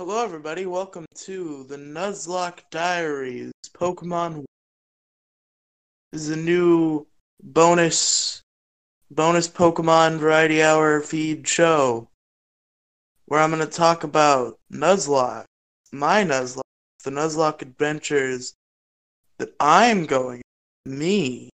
[0.00, 0.64] Hello, everybody.
[0.64, 4.46] Welcome to the Nuzlocke Diaries Pokemon.
[6.10, 7.06] This is a new
[7.42, 8.40] bonus
[9.10, 12.08] bonus Pokemon Variety Hour feed show
[13.26, 15.44] where I'm going to talk about Nuzlocke,
[15.92, 16.62] my Nuzlocke,
[17.04, 18.54] the Nuzlocke adventures
[19.36, 20.40] that I'm going.
[20.86, 21.50] Me,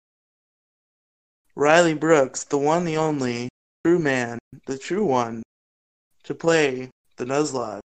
[1.56, 3.50] Riley Brooks, the one, the only,
[3.84, 5.42] true man, the true one,
[6.26, 7.80] to play the Nuzlocke.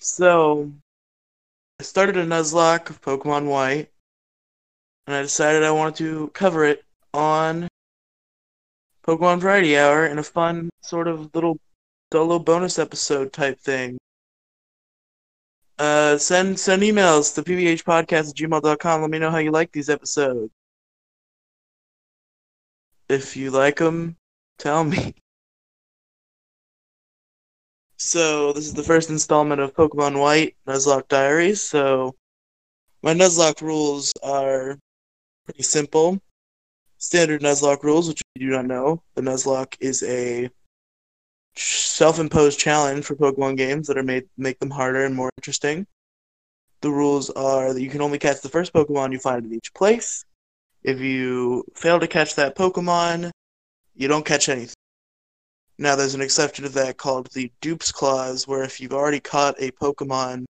[0.00, 0.72] So,
[1.80, 3.90] I started a Nuzlocke of Pokemon White,
[5.06, 7.68] and I decided I wanted to cover it on
[9.06, 11.58] Pokemon Variety Hour in a fun, sort of little
[12.12, 13.98] solo bonus episode type thing.
[15.78, 19.00] Uh, send send emails to pvhpodcast at gmail.com.
[19.00, 20.52] Let me know how you like these episodes.
[23.08, 24.16] If you like them,
[24.58, 25.14] tell me.
[28.00, 31.60] So this is the first installment of Pokemon White Nuzlocke Diaries.
[31.60, 32.14] So
[33.02, 34.78] my Nuzlocke rules are
[35.44, 36.20] pretty simple.
[36.98, 39.02] Standard Nuzlocke rules, which you do not know.
[39.16, 40.48] The Nuzlocke is a
[41.56, 45.84] self-imposed challenge for Pokemon games that are made make them harder and more interesting.
[46.82, 49.74] The rules are that you can only catch the first Pokemon you find in each
[49.74, 50.24] place.
[50.84, 53.32] If you fail to catch that Pokemon,
[53.96, 54.77] you don't catch anything.
[55.80, 59.54] Now, there's an exception to that called the dupes clause, where if you've already caught
[59.60, 60.44] a Pokemon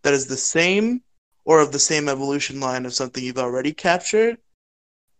[0.00, 1.02] that is the same
[1.44, 4.38] or of the same evolution line of something you've already captured,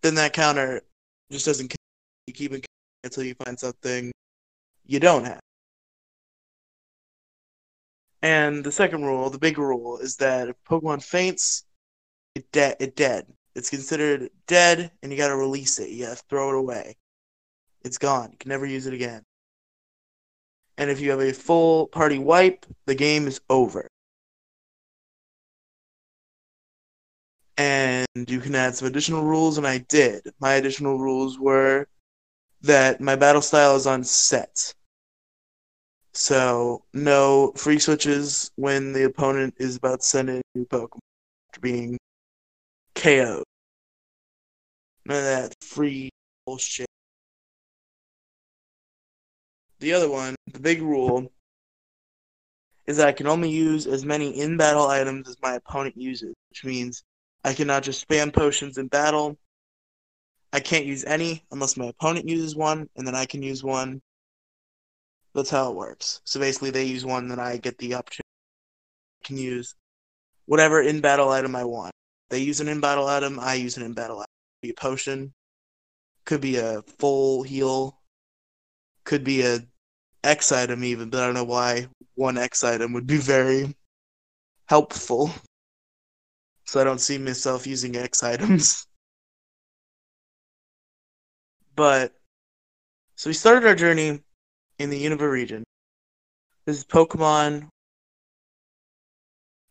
[0.01, 0.81] then that counter
[1.31, 1.75] just doesn't
[2.27, 2.65] you keep it
[3.05, 4.11] until you find something
[4.87, 5.41] you don't have.
[8.23, 11.65] And the second rule, the big rule, is that if Pokemon faints,
[12.35, 12.77] it dead.
[12.81, 13.27] It dead.
[13.55, 15.91] It's considered dead, and you gotta release it.
[15.91, 16.97] You gotta throw it away.
[17.83, 18.31] It's gone.
[18.31, 19.23] You can never use it again
[20.83, 23.87] and if you have a full party wipe, the game is over.
[27.57, 30.33] And you can add some additional rules, and I did.
[30.41, 31.87] My additional rules were
[32.63, 34.75] that my battle style is on set.
[36.15, 40.99] So, no free switches when the opponent is about to send in a new Pokemon
[41.49, 41.97] after being
[42.97, 43.45] KO'd.
[45.07, 46.11] None of that free
[46.45, 46.87] bullshit.
[49.83, 51.33] The other one, the big rule,
[52.87, 56.33] is that I can only use as many in battle items as my opponent uses,
[56.51, 57.03] which means
[57.43, 59.37] I cannot just spam potions in battle.
[60.53, 64.01] I can't use any unless my opponent uses one, and then I can use one.
[65.35, 66.21] That's how it works.
[66.23, 68.29] So basically, they use one, then I get the opportunity.
[69.25, 69.75] I can use
[70.47, 71.93] whatever in battle item I want.
[72.31, 74.27] They use an in battle item, I use an in battle item.
[74.61, 75.35] Could be a potion,
[76.25, 77.99] could be a full heal,
[79.03, 79.67] could be a
[80.25, 83.75] X item even, but I don't know why one X item would be very
[84.67, 85.31] helpful.
[86.65, 88.87] So I don't see myself using X items.
[91.75, 92.13] But
[93.17, 94.21] so we started our journey
[94.79, 95.65] in the Unova region.
[96.67, 97.69] This is Pokemon.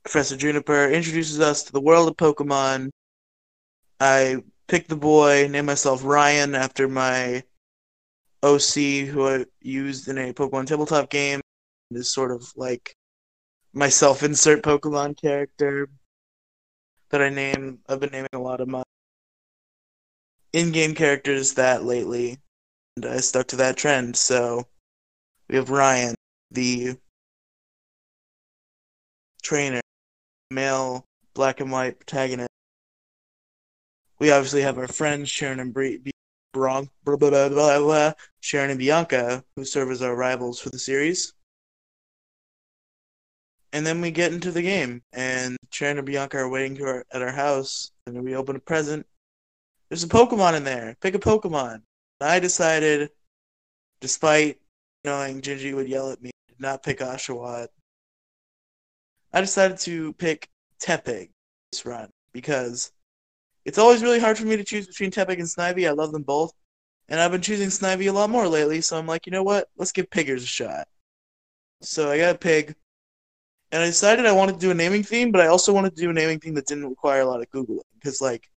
[0.03, 2.89] Professor Juniper introduces us to the world of Pokemon.
[3.99, 4.37] I
[4.67, 7.43] picked the boy, named myself Ryan after my
[8.43, 11.41] OC, who I used in a Pokemon tabletop game,
[11.91, 12.95] is sort of like
[13.73, 15.89] my self-insert Pokemon character
[17.09, 17.79] that I name.
[17.87, 18.83] I've been naming a lot of my
[20.53, 22.37] in-game characters that lately,
[22.97, 24.15] and I stuck to that trend.
[24.15, 24.67] So
[25.49, 26.15] we have Ryan,
[26.49, 26.97] the
[29.43, 29.81] trainer,
[30.49, 32.49] male black and white protagonist.
[34.19, 36.01] We obviously have our friends Cheren and Bree,
[36.53, 40.69] Bron- blah, blah, blah, blah, blah, Cheren and Bianca, who serve as our rivals for
[40.69, 41.33] the series.
[43.73, 47.21] And then we get into the game, and Cheren and Bianca are waiting our, at
[47.21, 49.05] our house, and we open a present.
[49.89, 50.95] There's a Pokemon in there.
[51.01, 51.81] Pick a Pokemon.
[52.19, 53.09] I decided,
[53.99, 54.59] despite
[55.03, 57.67] knowing Gingy would yell at me, not pick Oshawott.
[59.33, 60.47] I decided to pick
[60.81, 61.29] Tepig
[61.71, 62.91] this run because
[63.65, 65.87] it's always really hard for me to choose between Tepig and Snivy.
[65.87, 66.53] I love them both.
[67.09, 69.69] And I've been choosing Snivy a lot more lately, so I'm like, you know what?
[69.77, 70.87] Let's give Piggers a shot.
[71.81, 72.75] So I got a pig.
[73.71, 76.01] And I decided I wanted to do a naming theme, but I also wanted to
[76.01, 77.81] do a naming theme that didn't require a lot of Googling.
[77.95, 78.49] Because, like,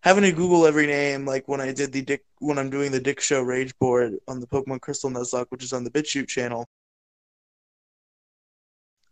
[0.00, 3.00] having to Google every name, like when I did the Dick, when I'm doing the
[3.00, 6.66] Dick Show Rage board on the Pokemon Crystal Nuzlocke, which is on the BitChute channel,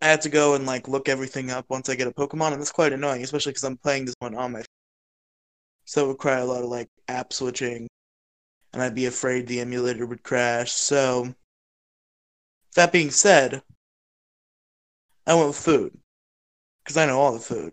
[0.01, 2.61] I had to go and, like, look everything up once I get a Pokemon, and
[2.61, 4.63] that's quite annoying, especially because I'm playing this one on my
[5.85, 7.89] so it would require a lot of like app switching,
[8.73, 10.73] and I'd be afraid the emulator would crash.
[10.73, 11.35] So
[12.75, 13.63] That being said,
[15.27, 15.97] I went with food
[16.83, 17.73] because I know all the food.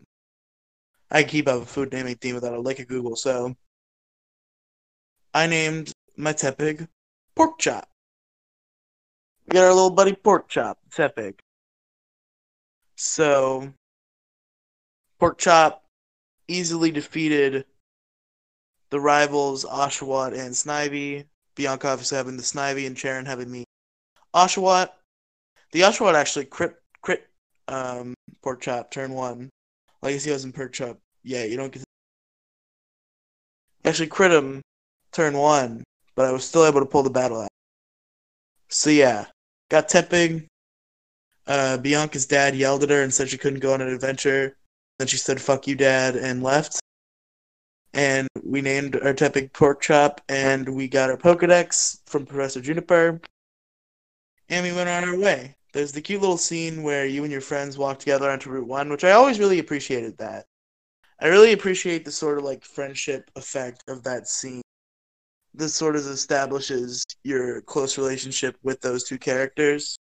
[1.10, 3.56] I keep up a food naming theme without a lick of Google, so
[5.34, 6.88] I named my tepig
[7.36, 7.90] pork chop.
[9.48, 11.40] We got our little buddy pork chop, tepig.
[12.96, 13.74] So
[15.19, 15.84] pork chop
[16.48, 17.66] easily defeated
[18.92, 21.26] the rivals Oshawott and Snivy.
[21.56, 23.64] Bianca obviously having the Snivy and Cheren having me
[24.34, 24.90] Oshawott.
[25.72, 27.28] The Oshawott actually crit crit
[27.68, 29.50] um, pork chop turn one.
[30.02, 30.98] Legacy wasn't pork chop.
[31.24, 31.80] Yeah, you don't get.
[31.80, 31.86] To...
[33.90, 34.62] Actually, crit him
[35.12, 35.84] turn one,
[36.16, 37.50] but I was still able to pull the battle out.
[38.70, 39.26] So yeah,
[39.70, 40.48] got Tepig.
[41.48, 44.56] Uh, Bianca's dad yelled at her and said she couldn't go on an adventure.
[45.00, 46.81] Then she said "fuck you, dad" and left.
[47.94, 53.20] And we named our Tepig Pork Chop, and we got our Pokedex from Professor Juniper,
[54.50, 55.56] and we went on our way.
[55.74, 58.90] There's the cute little scene where you and your friends walk together onto Route One,
[58.90, 60.18] which I always really appreciated.
[60.18, 60.46] That
[61.20, 64.62] I really appreciate the sort of like friendship effect of that scene
[65.54, 69.98] this sort of establishes your close relationship with those two characters.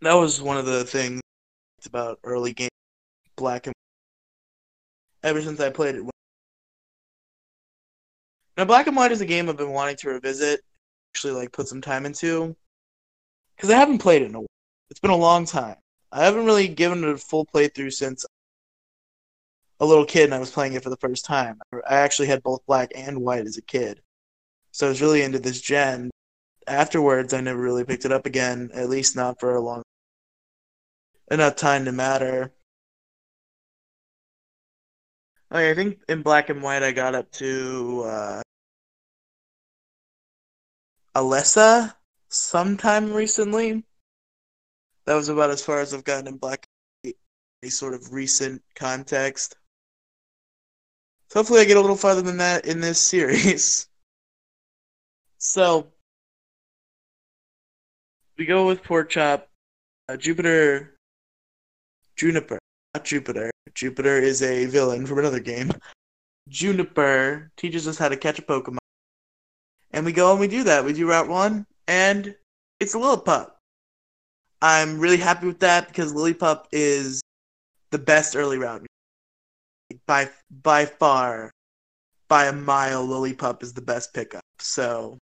[0.00, 1.20] That was one of the things
[1.86, 2.68] about early game
[3.36, 3.74] Black and
[5.22, 6.02] ever since I played it.
[8.56, 10.60] Now, Black and White is a game I've been wanting to revisit,
[11.14, 12.56] actually like put some time into,
[13.56, 14.46] because I haven't played it in a while.
[14.90, 15.76] It's been a long time.
[16.10, 18.24] I haven't really given it a full playthrough since
[19.80, 21.60] a little kid and I was playing it for the first time.
[21.72, 24.00] I actually had both black and white as a kid.
[24.72, 26.10] So I was really into this gen.
[26.66, 29.82] Afterwards, I never really picked it up again, at least not for a long
[31.30, 32.52] enough time to matter.
[35.50, 38.42] I think in black and white I got up to uh,
[41.14, 41.94] Elesa
[42.28, 43.82] sometime recently.
[45.06, 46.66] That was about as far as I've gotten in black
[47.04, 49.56] any sort of recent context.
[51.28, 53.88] So hopefully I get a little farther than that in this series.
[55.38, 55.88] so
[58.36, 59.48] we go with pork chop.
[60.10, 60.94] Uh, Jupiter,
[62.16, 62.58] Juniper,
[62.98, 63.50] not Jupiter.
[63.74, 65.70] Jupiter is a villain from another game.
[66.48, 68.78] Juniper teaches us how to catch a Pokemon,
[69.92, 70.84] and we go and we do that.
[70.84, 72.34] We do Route One, and
[72.80, 73.52] it's a Lillipup.
[74.60, 77.20] I'm really happy with that because Lillipup is
[77.90, 78.84] the best early route
[80.06, 81.52] by by far,
[82.26, 84.42] by a mile, Lillipup is the best pickup.
[84.58, 85.18] So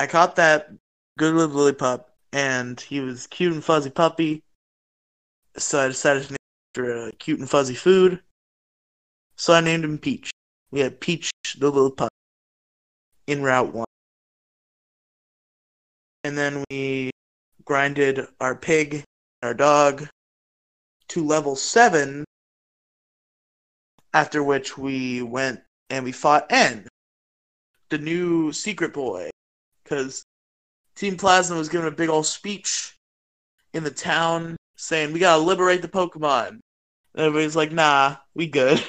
[0.00, 0.70] I caught that
[1.18, 4.42] good little Lillipup, and he was cute and fuzzy puppy.
[5.56, 6.36] So I decided to name
[6.74, 8.20] after a cute and fuzzy food.
[9.36, 10.30] So I named him Peach.
[10.70, 12.08] We had Peach the Lillipup
[13.26, 13.84] in Route 1.
[16.24, 17.10] And then we
[17.64, 19.04] grinded our pig,
[19.42, 20.08] our dog,
[21.08, 22.24] to level 7
[24.12, 26.88] after which we went and we fought N,
[27.90, 29.30] the new secret boy,
[29.82, 30.24] because
[30.94, 32.96] Team Plasma was giving a big old speech
[33.72, 36.48] in the town saying we gotta liberate the Pokemon.
[36.48, 36.60] And
[37.14, 38.82] everybody's like, nah, we good.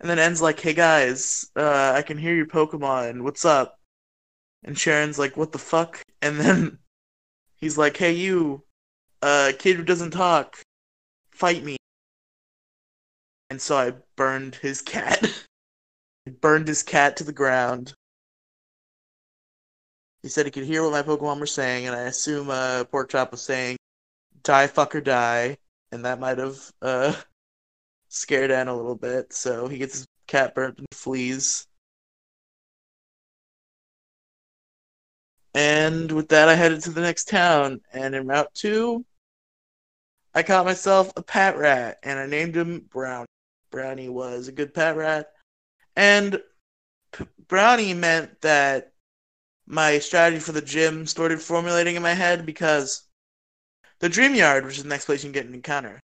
[0.00, 3.22] And then N's like, hey guys, uh, I can hear your Pokemon.
[3.22, 3.80] What's up?
[4.62, 6.02] And Cheren's like, what the fuck?
[6.20, 6.78] And then
[7.56, 8.62] he's like, hey you,
[9.22, 10.60] uh, kid who doesn't talk,
[11.30, 11.76] fight me
[13.50, 15.44] and so I burned his cat.
[16.40, 17.94] burned his cat to the ground.
[20.22, 23.10] He said he could hear what my Pokemon were saying, and I assume uh, Pork
[23.10, 23.76] Chop was saying,
[24.46, 25.58] "Die, fucker, die,"
[25.90, 27.12] and that might have uh,
[28.08, 29.32] scared N a little bit.
[29.32, 31.66] So he gets his cat burnt and flees.
[35.52, 37.80] And with that, I headed to the next town.
[37.92, 39.04] And in Route 2,
[40.32, 43.26] I caught myself a Patrat, and I named him Brownie.
[43.72, 45.32] Brownie was a good pet rat.
[45.96, 46.40] And
[47.10, 48.92] P- Brownie meant that
[49.66, 53.05] my strategy for the gym started formulating in my head because
[54.00, 56.00] the Dream Yard, which is the next place you can get an encounter,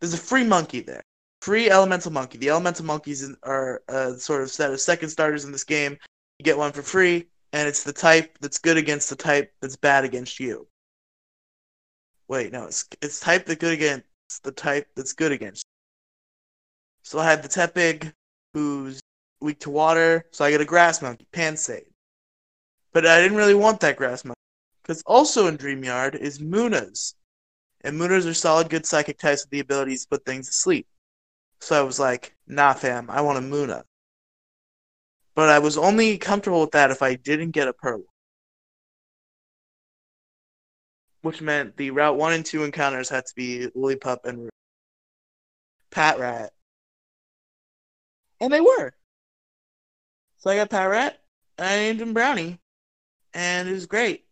[0.00, 1.02] there's a free monkey there.
[1.42, 2.38] Free elemental monkey.
[2.38, 5.98] The elemental monkeys are a sort of set of second starters in this game.
[6.38, 9.76] You get one for free, and it's the type that's good against the type that's
[9.76, 10.66] bad against you.
[12.28, 14.06] Wait, no, it's it's type that good against
[14.42, 15.64] the type that's good against.
[17.02, 18.12] So I had the Tepig,
[18.54, 19.00] who's
[19.40, 21.84] weak to water, so I get a Grass Monkey, Pansage.
[22.92, 24.33] But I didn't really want that Grass Monkey,
[24.84, 27.14] because also in Dreamyard is Munnas.
[27.80, 30.86] And Munnas are solid, good psychic types with the abilities to put things to sleep.
[31.60, 33.84] So I was like, nah, fam, I want a Munna.
[35.34, 38.04] But I was only comfortable with that if I didn't get a Pearl.
[41.24, 44.50] which meant the Route 1 and 2 encounters had to be Lillipup and
[45.90, 46.50] Patrat.
[48.40, 48.92] And they were.
[50.36, 51.14] So I got Patrat,
[51.56, 52.60] and I named him Brownie,
[53.32, 54.23] and it was great.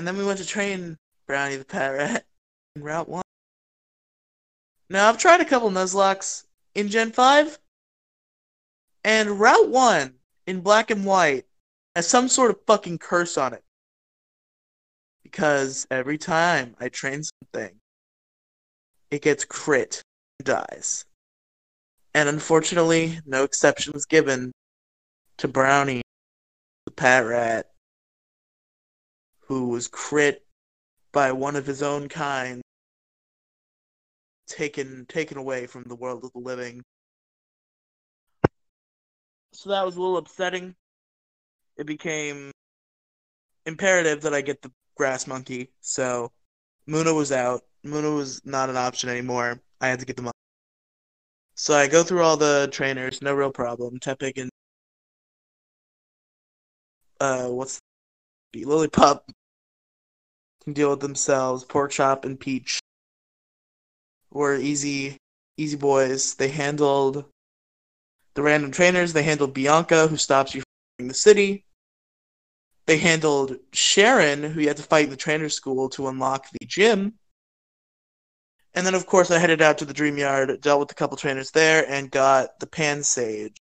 [0.00, 2.22] And then we went to train Brownie the Patrat
[2.74, 3.22] in Route 1.
[4.88, 7.58] Now, I've tried a couple Nuzlockes in Gen 5,
[9.04, 10.14] and Route 1
[10.46, 11.44] in black and white
[11.94, 13.62] has some sort of fucking curse on it.
[15.22, 17.76] Because every time I train something,
[19.10, 20.00] it gets crit
[20.38, 21.04] and dies.
[22.14, 24.50] And unfortunately, no exception was given
[25.36, 26.00] to Brownie,
[26.86, 27.64] the Patrat,
[29.50, 30.46] who was crit
[31.10, 32.62] by one of his own kind,
[34.46, 36.80] taken taken away from the world of the living.
[39.52, 40.76] So that was a little upsetting.
[41.76, 42.52] It became
[43.66, 45.72] imperative that I get the grass monkey.
[45.80, 46.30] So
[46.86, 47.62] Munna was out.
[47.82, 49.60] Munna was not an option anymore.
[49.80, 50.38] I had to get the monkey.
[51.56, 53.98] So I go through all the trainers, no real problem.
[53.98, 54.50] Tepig and
[57.18, 57.80] uh, what's
[58.52, 59.22] the Lillipup
[60.64, 61.64] can deal with themselves.
[61.64, 62.80] Pork chop and peach
[64.30, 65.16] were easy,
[65.56, 66.34] easy boys.
[66.34, 67.24] They handled
[68.34, 69.12] the random trainers.
[69.12, 70.62] They handled Bianca, who stops you
[70.98, 71.64] from the city.
[72.86, 76.66] They handled Cheren, who you had to fight in the trainer school to unlock the
[76.66, 77.14] gym.
[78.74, 81.16] And then, of course, I headed out to the Dream Yard, dealt with a couple
[81.16, 83.56] trainers there, and got the Pansage,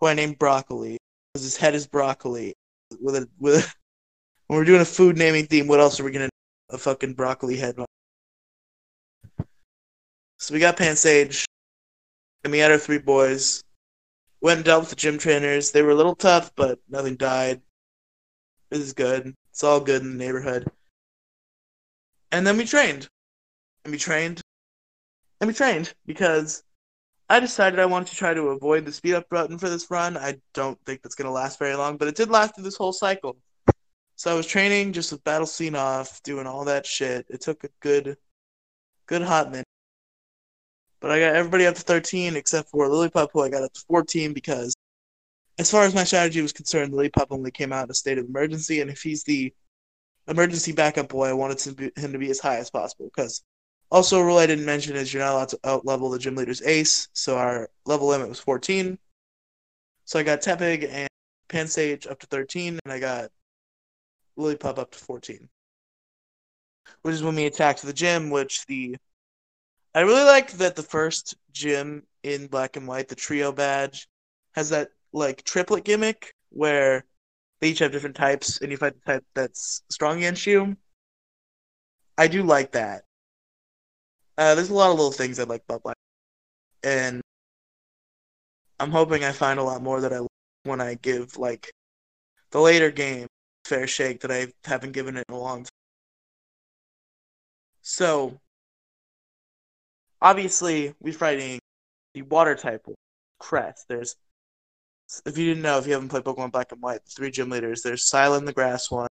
[0.00, 0.98] who I named Broccoli,
[1.32, 2.54] because his head is broccoli.
[3.00, 3.74] With a with a,
[4.46, 6.28] when we're doing a food naming theme, what else are we gonna
[6.70, 7.76] a fucking broccoli head?
[10.38, 11.44] So we got Pansage,
[12.44, 13.62] and we had our three boys.
[14.40, 15.72] Went and dealt with the gym trainers.
[15.72, 17.62] They were a little tough, but nothing died.
[18.70, 19.34] This is good.
[19.50, 20.70] It's all good in the neighborhood.
[22.30, 23.08] And then we trained.
[23.84, 24.42] And we trained.
[25.40, 26.62] And we trained because
[27.28, 30.16] I decided I wanted to try to avoid the speed up button for this run.
[30.16, 32.76] I don't think that's going to last very long, but it did last through this
[32.76, 33.36] whole cycle.
[34.16, 37.26] So I was training just with battle scene off, doing all that shit.
[37.28, 38.16] It took a good,
[39.06, 39.66] good hot minute.
[41.00, 43.80] But I got everybody up to 13 except for Lillipup, who I got up to
[43.88, 44.74] 14 because,
[45.58, 48.24] as far as my strategy was concerned, Lillipup only came out in a state of
[48.24, 49.52] emergency, and if he's the
[50.28, 53.10] emergency backup boy, I wanted to be, him to be as high as possible.
[53.14, 53.42] Because
[53.90, 56.36] also, a rule I didn't mention is you're not allowed to out level the gym
[56.36, 58.98] leader's ace, so our level limit was 14.
[60.06, 61.08] So I got Tepig and
[61.48, 63.30] Pansage up to 13, and I got
[64.38, 65.48] Lillipup up to 14.
[67.02, 68.96] Which is when we attacked the gym, which the
[69.94, 74.08] I really like that the first gym in black and white, the trio badge,
[74.54, 77.04] has that like triplet gimmick where
[77.60, 80.76] they each have different types and you fight the type that's strong against you.
[82.18, 83.04] I do like that.
[84.36, 85.96] Uh, there's a lot of little things I like about black,
[86.82, 87.22] and
[88.78, 90.28] I'm hoping I find a lot more that I like
[90.64, 91.72] when I give like
[92.50, 93.28] the later game
[93.66, 95.70] fair shake that I haven't given it in a long time.
[97.82, 98.40] So
[100.20, 101.58] obviously we're fighting
[102.14, 102.86] the water type
[103.38, 103.86] crest.
[103.88, 104.16] There's
[105.24, 107.50] if you didn't know, if you haven't played Pokemon Black and White, the three gym
[107.50, 109.08] leaders, there's Cilan the grass one,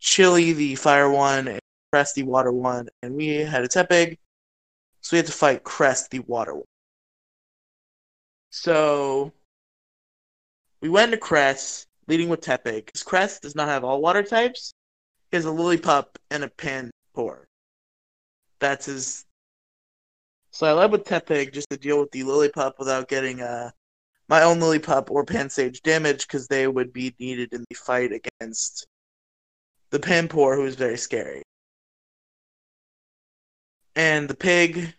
[0.00, 1.60] Chili the fire one, and
[1.92, 4.18] Cress the water one, and we had a Tepig,
[5.00, 6.64] so we had to fight Cress the water one.
[8.50, 9.32] So
[10.80, 12.86] we went to Cress, leading with Tepig.
[12.86, 14.72] Because Cress does not have all water types.
[15.30, 17.46] He has a Lillipup and a Panpour.
[18.58, 19.26] That's his
[20.56, 23.72] so I led with Tepig just to deal with the Lillipup without getting uh,
[24.26, 28.86] my own Lillipup or Pansage damage because they would be needed in the fight against
[29.90, 31.42] the Panpour, who is very scary.
[33.96, 34.94] And the pig,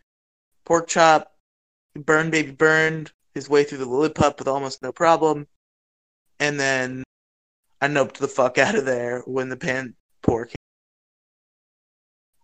[0.63, 1.33] pork chop,
[1.95, 5.47] burn baby burned his way through the Lillipup with almost no problem.
[6.39, 7.03] And then
[7.81, 10.55] I noped the fuck out of there when the Panpour came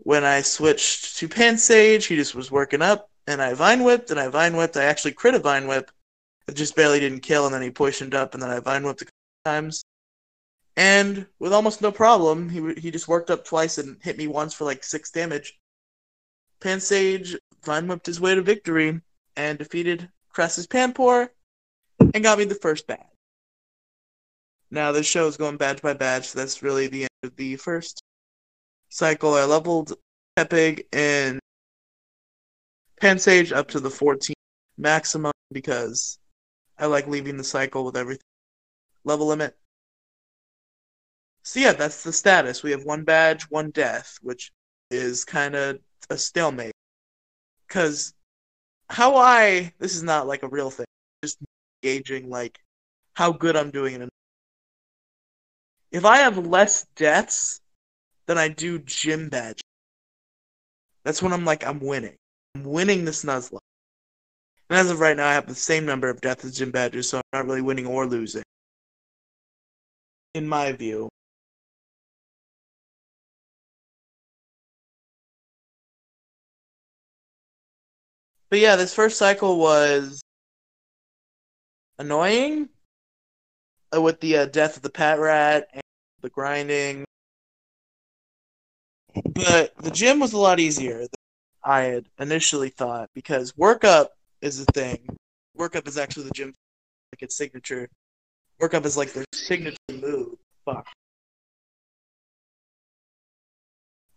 [0.03, 4.19] when I switched to Pansage, he just was working up, and I Vine Whipped, and
[4.19, 4.75] I Vine Whipped.
[4.75, 5.91] I actually crit a Vine Whip.
[6.47, 9.01] It just barely didn't kill, and then he poisoned up, and then I Vine Whipped
[9.01, 9.13] a couple
[9.45, 9.85] times.
[10.75, 14.53] And with almost no problem, he, he just worked up twice and hit me once
[14.53, 15.57] for like six damage.
[16.59, 18.99] Pansage Vine Whipped his way to victory
[19.37, 21.31] and defeated Cress's Panpour
[21.99, 23.12] and got me the first badge.
[24.73, 27.57] Now, the show is going badge by badge, so that's really the end of the
[27.57, 28.01] first
[28.89, 29.93] cycle, I leveled
[30.35, 31.39] Tepig and
[32.99, 34.33] Pansage up to the 14
[34.79, 36.17] maximum because
[36.79, 38.25] I like leaving the cycle with everything
[39.03, 39.55] level limit.
[41.43, 42.63] So yeah, that's the status.
[42.63, 44.51] We have one badge, one death, which
[44.89, 45.77] is kind of
[46.09, 46.73] a stalemate.
[47.67, 48.15] Because
[48.89, 50.87] how I this is not like a real thing,
[51.23, 51.37] just
[51.83, 52.57] gauging like
[53.13, 54.09] how good I'm doing in.
[55.93, 57.61] If I have less deaths
[58.25, 59.61] than I do gym badges,
[61.05, 62.15] that's when I'm like I'm winning.
[62.55, 63.59] I'm winning this Nuzlocke.
[64.71, 67.09] And as of right now, I have the same number of deaths as gym badges,
[67.09, 68.41] so I'm not really winning or losing.
[70.33, 71.09] In my view.
[78.49, 80.21] But yeah, this first cycle was
[81.99, 82.69] annoying
[83.95, 85.82] uh, with the uh, death of the Patrat and
[86.23, 87.05] the grinding.
[89.35, 91.09] But the gym was a lot easier than
[91.63, 94.07] I had initially thought because workup
[94.41, 95.05] is a thing.
[95.57, 96.55] Workup is actually the gym
[97.11, 97.87] like its signature.
[98.59, 100.35] Workup is like their signature move.
[100.65, 100.87] Fuck.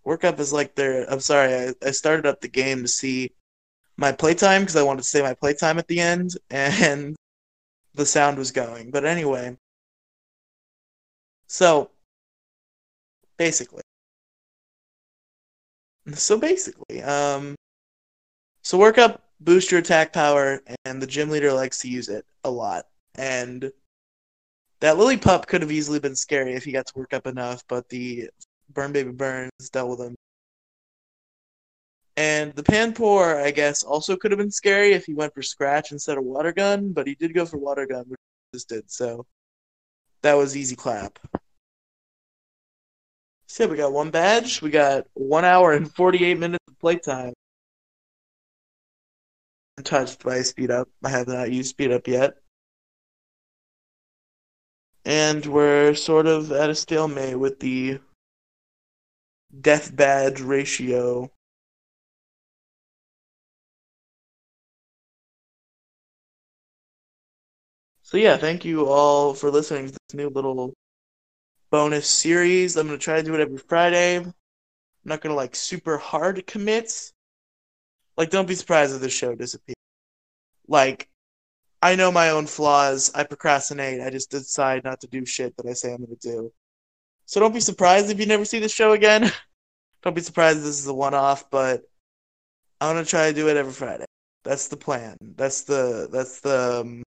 [0.06, 1.10] Workup is like their.
[1.10, 3.32] I'm sorry, I, I started up the game to see
[3.96, 7.16] my playtime because I wanted to say my playtime at the end, and
[7.94, 8.90] the sound was going.
[8.90, 9.56] But anyway,
[11.48, 11.90] so
[13.36, 13.82] basically,
[16.14, 17.54] so basically, um,
[18.62, 22.24] so work up, boost your attack power, and the gym leader likes to use it
[22.44, 22.86] a lot.
[23.16, 23.70] And
[24.80, 27.88] that Lillipup could have easily been scary if he got to work up enough, but
[27.88, 28.30] the
[28.72, 30.16] Burn Baby Burns dealt with him
[32.16, 35.92] and the Panpour, I guess, also could have been scary if he went for Scratch
[35.92, 38.18] instead of Water Gun, but he did go for Water Gun, which
[38.52, 39.26] he just did, so
[40.22, 41.18] that was easy clap.
[43.58, 47.32] Yeah, we got one badge, we got one hour and 48 minutes of playtime.
[49.78, 50.88] I'm touched by Speed Up.
[51.02, 52.34] I have not used Speed Up yet.
[55.04, 58.00] And we're sort of at a stalemate with the
[59.60, 61.30] death badge ratio
[68.02, 70.74] So yeah, thank you all for listening to this new little
[71.70, 72.76] bonus series.
[72.76, 74.18] I'm gonna try to do it every Friday.
[74.18, 74.34] I'm
[75.04, 77.12] not gonna like super hard commit.
[78.16, 79.76] Like, don't be surprised if the show disappears.
[80.68, 81.08] Like,
[81.82, 83.10] I know my own flaws.
[83.14, 84.00] I procrastinate.
[84.00, 86.52] I just decide not to do shit that I say I'm gonna do.
[87.26, 89.30] So don't be surprised if you never see the show again.
[90.02, 91.82] don't be surprised this is a one-off, but
[92.80, 94.04] I'm gonna try to do it every Friday.
[94.44, 95.16] That's the plan.
[95.20, 97.02] That's the that's the um,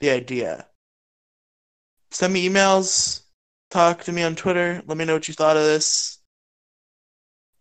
[0.00, 0.66] the idea.
[2.10, 3.23] Send me emails,
[3.70, 6.18] talk to me on Twitter, let me know what you thought of this.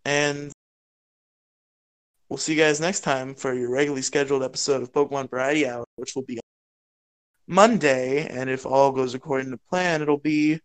[0.05, 0.51] And
[2.29, 5.85] we'll see you guys next time for your regularly scheduled episode of Pokemon Variety Hour,
[5.95, 6.39] which will be
[7.47, 8.27] Monday.
[8.27, 10.59] And if all goes according to plan, it'll be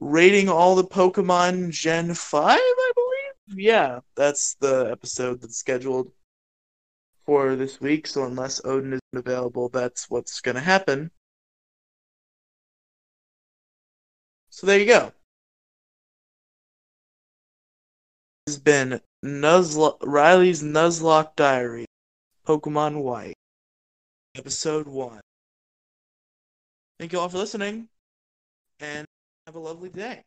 [0.00, 3.58] rating all the Pokemon Gen 5, I believe.
[3.58, 6.10] Yeah, that's the episode that's scheduled
[7.24, 11.10] for this week, so unless Odin isn't available, that's what's going to happen.
[14.56, 15.12] So there you go.
[18.46, 21.84] This has been Nuzlo- Riley's Nuzlocke Diary,
[22.46, 23.34] Pokemon White,
[24.34, 25.20] Episode 1.
[26.98, 27.90] Thank you all for listening,
[28.80, 29.04] and
[29.46, 30.24] have a lovely day.